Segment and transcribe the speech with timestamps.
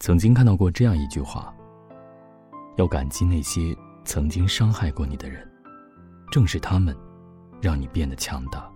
[0.00, 1.52] 曾经看到过这样一句话：
[2.76, 5.44] 要感激那些曾经伤害过你的人，
[6.30, 6.96] 正是他们，
[7.60, 8.70] 让你变得强大。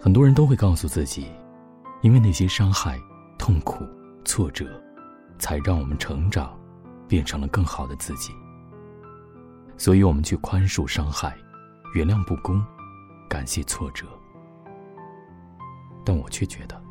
[0.00, 1.30] 很多人都会告诉自己，
[2.02, 2.98] 因为那些伤害、
[3.38, 3.84] 痛苦、
[4.24, 4.68] 挫折，
[5.38, 6.58] 才让我们成长，
[7.06, 8.32] 变成了更好的自己。
[9.76, 11.36] 所以，我们去宽恕伤害，
[11.94, 12.60] 原谅不公，
[13.28, 14.06] 感谢挫折。
[16.04, 16.82] 但我却觉得，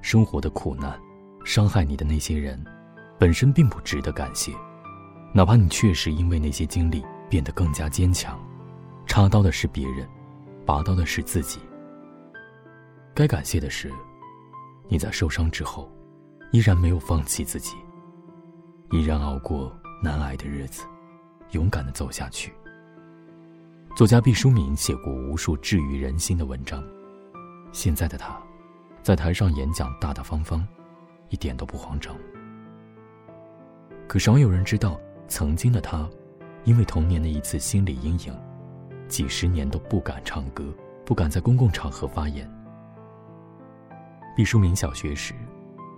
[0.00, 0.98] 生活的苦难，
[1.46, 2.60] 伤害你的那些人，
[3.20, 4.52] 本身并不值得感谢。
[5.32, 8.36] 哪怕你确实因为那些经历变得更加坚强，
[9.06, 10.08] 插刀的是别人，
[10.66, 11.60] 拔刀的是自己。
[13.14, 13.92] 该感谢的是，
[14.88, 15.88] 你在受伤之后，
[16.50, 17.76] 依然没有放弃自己，
[18.90, 20.82] 依然熬过难挨的日子，
[21.52, 22.52] 勇敢的走下去。
[23.94, 26.82] 作家毕淑敏写过无数治愈人心的文章，
[27.70, 28.36] 现在的他，
[29.00, 30.66] 在台上演讲大大方方，
[31.28, 32.16] 一点都不慌张。
[34.08, 36.08] 可少有人知道，曾经的他，
[36.64, 38.38] 因为童年的一次心理阴影，
[39.08, 40.64] 几十年都不敢唱歌，
[41.04, 42.48] 不敢在公共场合发言。
[44.36, 45.34] 毕淑敏小学时，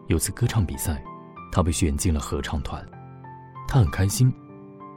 [0.07, 1.03] 有次歌唱比赛，
[1.53, 2.83] 他被选进了合唱团。
[3.67, 4.33] 他很开心，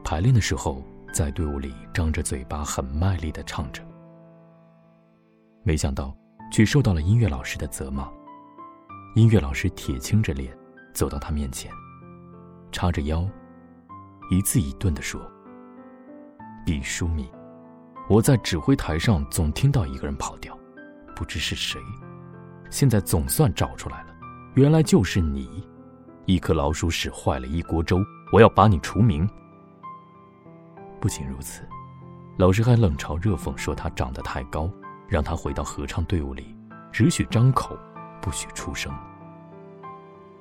[0.03, 0.81] 排练的时候
[1.13, 3.83] 在队伍里张着嘴巴，很卖力的唱着。
[5.63, 6.15] 没想到，
[6.51, 8.09] 却受到了音乐老师的责骂。
[9.13, 10.57] 音乐老师铁青着脸
[10.93, 11.69] 走到他面前，
[12.71, 13.27] 叉着腰，
[14.29, 15.19] 一字一顿地说
[16.65, 17.29] ：“毕淑敏，
[18.07, 20.57] 我在指挥台上总听到一个人跑调，
[21.13, 21.81] 不知是谁。”
[22.71, 24.15] 现在总算找出来了，
[24.53, 25.61] 原来就是你！
[26.25, 27.99] 一颗老鼠屎坏了一锅粥，
[28.31, 29.29] 我要把你除名。
[31.01, 31.67] 不仅如此，
[32.37, 34.71] 老师还冷嘲热讽说他长得太高，
[35.09, 36.55] 让他回到合唱队伍里，
[36.93, 37.77] 只许张口，
[38.21, 38.93] 不许出声。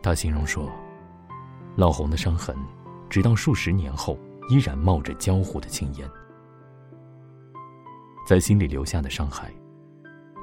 [0.03, 0.71] 他形容说，
[1.77, 2.57] 老红的伤痕，
[3.09, 6.09] 直到数十年后依然冒着焦糊的青烟，
[8.27, 9.53] 在心里留下的伤害，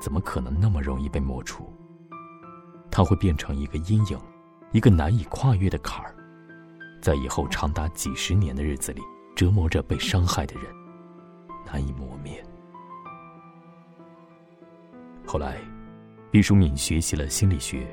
[0.02, 1.72] 怎么可能那么容易被抹除？
[2.92, 4.20] 它会变成一个阴影，
[4.72, 6.16] 一个难以跨越的坎儿，
[7.02, 9.02] 在以后长达几十年的日子里，
[9.36, 10.66] 折磨着被伤害的人，
[11.66, 12.44] 难以磨灭。
[15.26, 15.58] 后来，
[16.38, 17.88] 毕淑敏学习了心理学，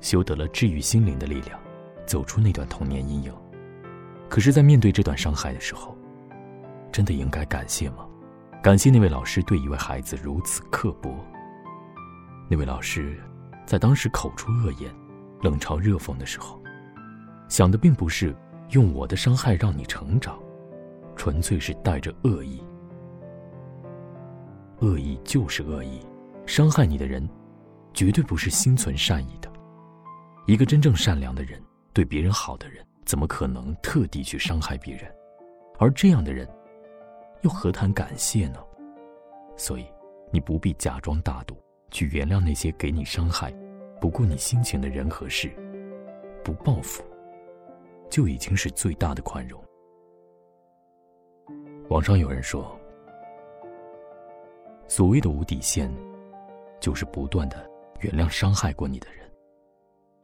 [0.00, 1.56] 修得了治愈心灵的力量，
[2.04, 3.32] 走出那段童年阴影。
[4.28, 5.96] 可是，在面对这段伤害的时候，
[6.90, 8.04] 真的应该感谢吗？
[8.60, 11.24] 感谢那位老师对一位孩子如此刻薄。
[12.48, 13.16] 那位老师。
[13.64, 14.92] 在当时口出恶言、
[15.40, 16.60] 冷嘲热讽的时候，
[17.48, 18.34] 想的并不是
[18.70, 20.36] 用我的伤害让你成长，
[21.14, 22.60] 纯粹是带着恶意。
[24.80, 26.00] 恶意就是恶意，
[26.44, 27.28] 伤害你的人，
[27.98, 29.52] 绝对不是心存善意的。
[30.46, 31.60] 一个真正善良的人，
[31.92, 35.12] 对别人好的人，怎么可能特地去伤害别人？
[35.80, 36.48] 而这样的人，
[37.40, 38.60] 又何谈感谢呢？
[39.56, 39.86] 所以，
[40.32, 41.60] 你不必假装大度。
[41.90, 43.52] 去原谅那些给你伤害、
[44.00, 45.50] 不顾你心情的人和事，
[46.44, 47.02] 不报复，
[48.08, 49.60] 就已经是最大的宽容。
[51.88, 52.78] 网上有人说，
[54.86, 55.92] 所谓的无底线，
[56.78, 57.67] 就是不断的
[58.00, 59.28] 原谅伤害过你的人。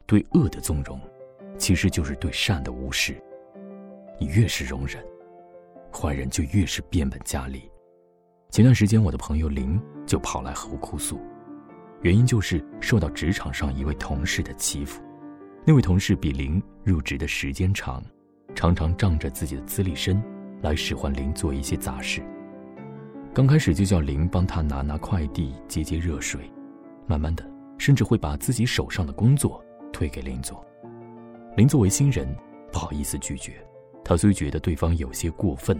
[0.05, 0.99] 对恶的纵容，
[1.57, 3.15] 其实就是对善的无视。
[4.19, 5.03] 你越是容忍，
[5.91, 7.69] 坏人就越是变本加厉。
[8.51, 11.19] 前段时间，我的朋友林就跑来和我哭诉。
[12.01, 15.01] 原因就是受到职场上一位同事的欺负，
[15.65, 18.03] 那位同事比林入职的时间长，
[18.53, 20.23] 常常仗着自己的资历深，
[20.61, 22.21] 来使唤林做一些杂事。
[23.33, 26.49] 刚开始就叫林帮他拿拿快递、接接热水，
[27.07, 27.43] 慢慢的，
[27.77, 30.65] 甚至会把自己手上的工作推给林做。
[31.55, 32.27] 林作为新人，
[32.71, 33.53] 不好意思拒绝。
[34.03, 35.79] 他虽觉得对方有些过分，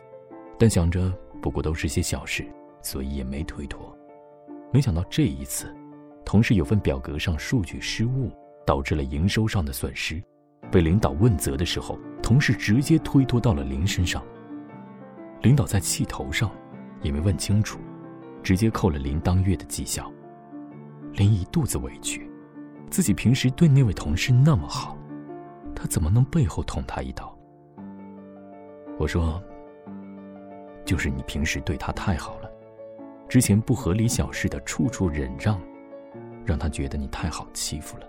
[0.57, 2.45] 但想着不过都是些小事，
[2.81, 3.95] 所以也没推脱。
[4.71, 5.73] 没想到这一次。
[6.25, 8.31] 同事有份表格上数据失误，
[8.65, 10.19] 导致了营收上的损失，
[10.71, 14.25] 被领导问责的时候，同事直接推脱到了林身上。
[15.43, 16.49] 领导在气头上，
[17.03, 17.79] 也没问清楚，
[18.41, 20.11] 直接扣了林当月的绩效。
[21.15, 22.29] 林一肚子委屈，
[22.89, 24.97] 自己平时对那位同事那么好，
[25.73, 27.35] 他怎么能背后捅他一刀？
[28.99, 29.41] 我说，
[30.83, 32.51] 就是你平时对他太好了，
[33.29, 35.59] 之前不合理小事的处处忍让。
[36.45, 38.07] 让他觉得你太好欺负了。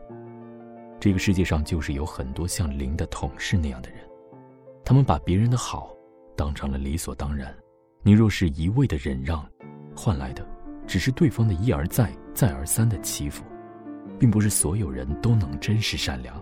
[1.00, 4.00] 这个世界上就是有很多像林的同事那样的人，
[4.85, 5.97] 他们把别人的好
[6.37, 7.55] 当成了理所当然。
[8.02, 9.43] 你若是一味的忍让，
[9.97, 10.47] 换来的
[10.87, 13.43] 只是对方的一而再、再而三的欺负，
[14.19, 16.37] 并不是所有人都能真实善良，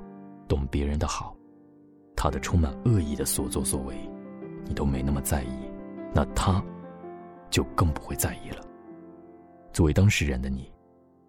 [0.49, 1.37] 懂别人的好，
[2.17, 3.96] 他的充满恶意的所作所为，
[4.64, 5.70] 你都没那么在意，
[6.12, 6.61] 那他，
[7.49, 8.61] 就更不会在意了。
[9.73, 10.69] 作为当事人的你，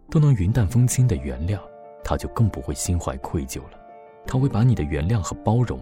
[0.10, 1.60] 都能云淡风轻的原谅，
[2.04, 3.80] 他就更不会心怀愧疚了。
[4.26, 5.80] 他会把你的原谅和包容，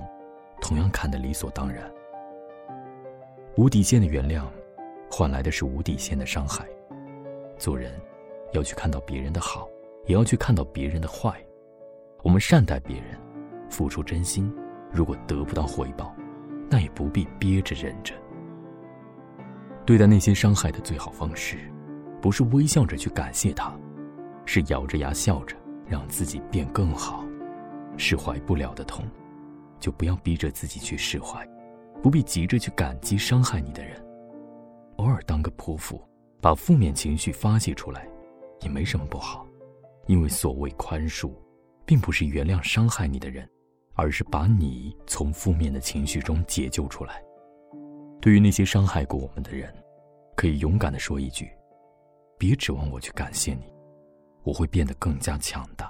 [0.59, 1.89] 同样看得理所当然。
[3.55, 4.43] 无底线的原谅，
[5.09, 6.67] 换来的是无底线的伤害。
[7.57, 7.93] 做人，
[8.53, 9.67] 要去看到别人的好，
[10.05, 11.33] 也要去看到别人的坏。
[12.23, 13.19] 我们善待别人，
[13.69, 14.53] 付出真心，
[14.91, 16.15] 如果得不到回报，
[16.69, 18.13] 那也不必憋着忍着。
[19.85, 21.57] 对待那些伤害的最好方式，
[22.21, 23.77] 不是微笑着去感谢他，
[24.45, 27.25] 是咬着牙笑着让自己变更好。
[27.97, 29.05] 释怀不了的痛，
[29.79, 31.47] 就不要逼着自己去释怀。
[32.01, 33.95] 不必急着去感激伤害你的人，
[34.97, 36.01] 偶尔当个泼妇，
[36.41, 38.05] 把负面情绪发泄出来，
[38.63, 39.47] 也没什么不好。
[40.07, 41.31] 因为所谓宽恕，
[41.85, 43.49] 并不是原谅伤害你的人，
[43.93, 47.23] 而是把你从负面的情绪中解救出来。
[48.19, 49.73] 对于那些伤害过我们的人，
[50.35, 51.49] 可以勇敢的说一句：
[52.37, 53.63] 别指望我去感谢你，
[54.43, 55.89] 我会变得更加强大，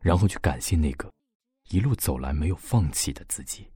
[0.00, 1.10] 然后去感谢那个
[1.70, 3.68] 一路走来没有放弃的自己。